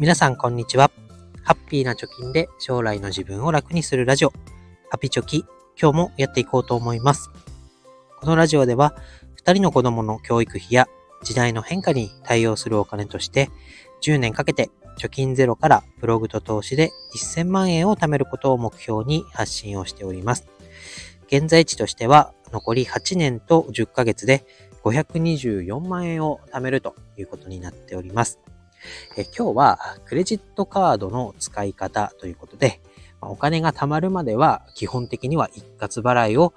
[0.00, 0.92] 皆さんこんにちは。
[1.42, 4.32] ハッピーな貯金で将来の自分を楽にするラジオ、
[4.90, 5.44] ハピチョキ、
[5.76, 7.30] 今日もやっていこうと思います。
[8.20, 8.94] このラジオでは、
[9.44, 10.86] 2人の子供の教育費や
[11.24, 13.50] 時代の変化に対応するお金として、
[14.00, 14.70] 10年かけて
[15.00, 20.46] 貯金ゼロからブログと投資で1000万円を貯めることを目標に発信をしております。
[21.26, 24.46] 現在地としては残り8年と10ヶ月で
[24.84, 28.38] 524万円を貯めるということになっております。
[29.16, 32.80] え今日はクレジットカードの使い方ということで、
[33.20, 36.54] お金が貯まるまでは基本的には一括払いを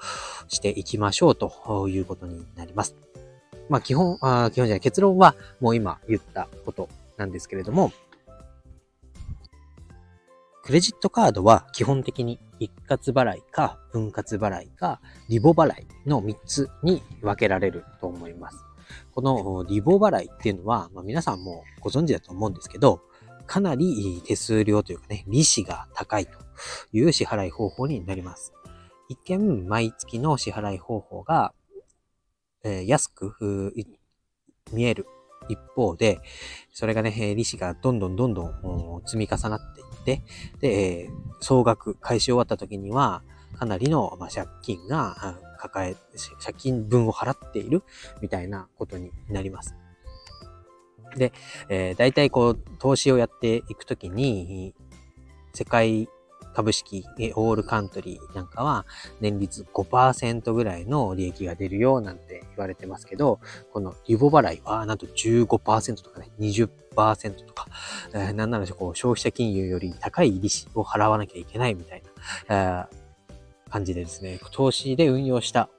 [0.47, 2.95] していきましょうということになります。
[3.69, 7.91] まあ基本、あ基本じゃない、結論はもう今言ったことなんですけれども、
[10.63, 18.70] クレジットカードは基本的に一括払いか分割払いかリボ払いの3つに分けられると思います。
[19.13, 23.01] このリボ払いっていうのは、まあ、皆さんもご存知だと思うんですけど、
[23.47, 26.31] かなり手数料というかね、利子が高いと
[26.93, 28.53] いう支払い方法になります。
[29.09, 31.53] 一見、毎月の支払い方法が、
[32.63, 33.73] えー、安く
[34.71, 35.05] 見える
[35.49, 36.21] 一方で、
[36.71, 40.23] それがね、利子がどんどんどんどん積み重なっていって、
[40.61, 41.09] で、
[41.41, 43.23] 総額返し終わった時には、
[43.57, 45.95] かなりの、ま借金が抱え、
[46.43, 47.83] 借金分を払っている
[48.21, 49.75] みたいなことになります。
[51.15, 51.33] で、
[51.69, 54.73] えー、大体こう、投資をやっていくときに、
[55.53, 56.07] 世界
[56.53, 58.85] 株式、オールカントリーなんかは
[59.19, 63.39] 年率5%ぐらいの利益が出るよなんて言われてますけど、
[63.71, 67.67] このリボ払いはなんと15%とかね、20%とか、
[68.13, 72.03] えー、なんならこう消費者金融より高い利子を払わなきゃいけないみたい
[72.47, 72.89] な、
[73.71, 75.69] 感じでですね、投資で運用した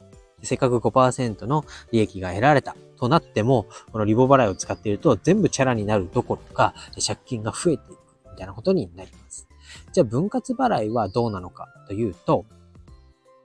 [0.42, 7.98] せっかく5%の利益が得られたとなっても、このリボ払いを使っていると全部チャラになるどころか借金が増えていく
[8.32, 9.46] みたいなことになります。
[9.92, 12.44] じゃあ分割払いはどうなのかというと、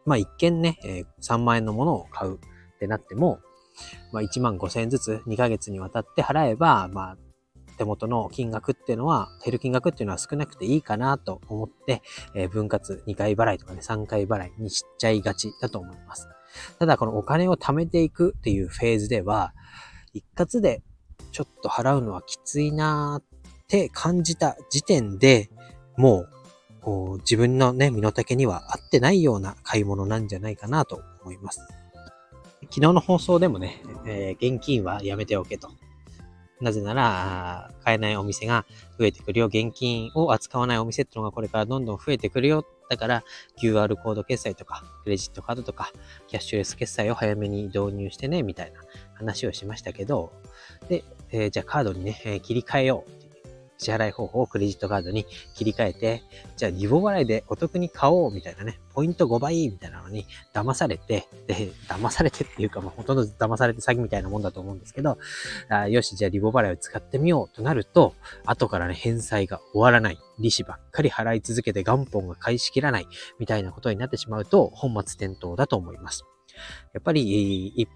[0.05, 0.79] まあ一見ね、
[1.21, 3.39] 3万円のものを買うってなっても、
[4.11, 7.17] まあ1万5千円ずつ2ヶ月にわたって払えば、まあ
[7.77, 12.01] 手元の金額っていうのは、減る金額っていうのは少なくていいかなと思って、
[12.33, 16.27] えー、分割2回払いとかね、3回払いにしちゃいがちだと思います。
[16.79, 19.53] ただこのお金を貯めていくっていうフェーズでは、
[20.13, 20.81] 一括で
[21.31, 25.49] ちょっと払うのはきついなーって感じた時点で、
[25.97, 26.25] も
[26.85, 31.59] う自分のね、身の丈には合ってないような買い物なんじゃないかなと思います。
[32.69, 35.69] 昨日の放送でもね、えー、現金はやめておけと。
[36.59, 38.65] なぜなら、買えないお店が
[38.97, 39.45] 増えてくるよ。
[39.45, 42.65] 現金を扱わないお店ってのがこれからどんどん増えてくるよ。
[42.89, 43.23] だから、
[43.61, 45.91] QR コード決済とか、クレジットカードとか、
[46.27, 48.81] キャッシュレス決済を早めに導入してね、みたいな
[49.13, 50.33] 話をしましたけど、
[50.89, 53.26] で、えー、じゃあカードにね、えー、切り替えよう
[53.77, 56.23] 支払い方法をクレジットカードに切り替えて、
[56.55, 65.17] じゃあリボ払いでお得に買おうみたいなね、ポイント5倍みたいなのに騙されて、で、騙されてっていうか、まあ、ほとんど騙されて詐欺みたいなもんだと思うんですけど、
[65.69, 70.17] あよし、じゃあリボ払いを使ってみようとなると、後からね、返済が終わらない。
[70.39, 73.07] 利子ばっかり払い続けて元本が返しきらない。
[73.39, 76.23] みたいなことになってしまうと、本末転倒だと思います。
[76.93, 77.87] やっぱり、一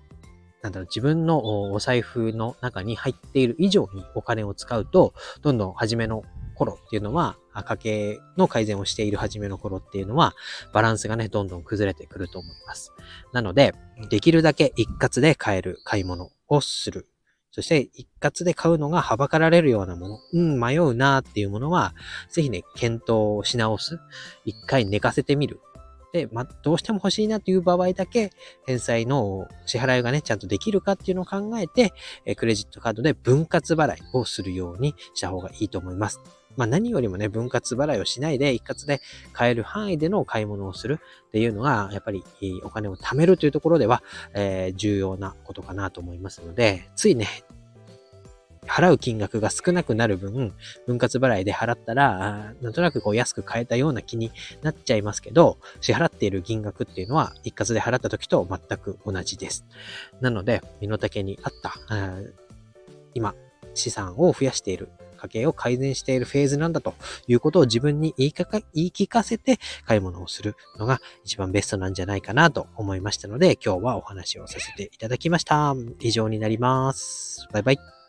[0.61, 6.23] なんだろう、自分のお財布の中に入っている以上にお金を使うと、どんどん初めの
[6.55, 10.33] 頃っていうのは、家計の改善をしている初めの頃っていうのは、
[10.73, 12.93] バランスがね、どんどん崩れてくると思います。
[13.33, 13.73] なので、
[14.09, 17.07] できるだけ一括で買える買い物をする。
[17.51, 21.93] そして一括で買うのがはばかられるようなもの、うん、迷うなっていうものは、
[22.29, 23.99] ぜひね、検討し直す。
[24.45, 25.59] 一回寝かせてみる。
[26.13, 28.31] で、まどうしても欲しいなという場合だけ、
[28.65, 31.93] 返済の支払いがね、ちゃんとできるかっていうのを考えて、
[32.25, 36.19] えクレジットカードで分割払いをするようにした方がいいと思います。
[36.57, 39.01] まあ何よりもね、分割払いをしないで一括で
[39.33, 42.23] 買える範囲での買い物をするっていうのが、やっぱり
[42.63, 47.27] お金を貯めるというところでは、えー、重要なことかなと思いますので、ついね、
[48.71, 50.53] 払う金額が少なくなる分、
[50.87, 54.31] 分割払いで払ったら、なんとなくこう安く買えたような気に
[54.61, 59.65] なっちゃいますけど、支払っている金額っていうのは一括で払った時と全く同じです。
[60.21, 61.73] なので、身の丈に合った、
[63.13, 63.35] 今、
[63.73, 66.95] 資産を増やしている家計を改善しているフェーズなんだと
[67.27, 75.75] いうことを自分に言いかか言い聞かせて買い物をするのが一番ベストなんじゃないかなと思いましたので、今日はお話をさせていただきました。
[75.99, 77.47] 以上になります。
[77.51, 78.00] バイバイ。